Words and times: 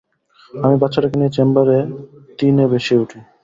আমি 0.53 0.75
বাচ্চাটাকে 0.81 1.15
নিয়ে 1.19 1.35
চেম্বার 1.35 1.67
তিনে 2.39 2.63
ভেসে 2.71 2.95
উঠি। 3.03 3.19